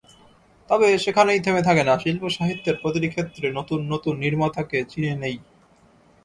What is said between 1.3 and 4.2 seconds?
থেমে থাকে না—শিল্পসাহিত্যের প্রতিটি ক্ষেত্রে নতুন নতুন